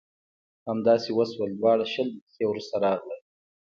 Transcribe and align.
همداسې 0.69 1.09
وشول 1.17 1.49
دواړه 1.59 1.85
شل 1.93 2.07
دقیقې 2.13 2.43
وروسته 2.47 2.75
راغلل. 2.85 3.21